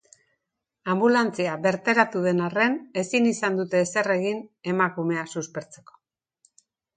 [0.93, 4.41] Anbulantzia bertaratu den arren, ezin izan dute ezer egin
[4.73, 6.01] emakumea suspertzeko.